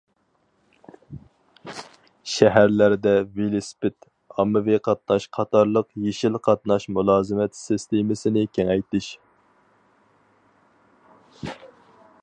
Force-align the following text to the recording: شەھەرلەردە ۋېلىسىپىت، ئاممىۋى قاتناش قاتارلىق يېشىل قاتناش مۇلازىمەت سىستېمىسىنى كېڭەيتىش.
شەھەرلەردە 2.35 3.13
ۋېلىسىپىت، 3.35 4.09
ئاممىۋى 4.37 4.79
قاتناش 4.87 5.29
قاتارلىق 5.39 5.91
يېشىل 6.07 6.41
قاتناش 6.49 6.89
مۇلازىمەت 6.99 7.61
سىستېمىسىنى 7.61 8.47
كېڭەيتىش. 8.59 9.13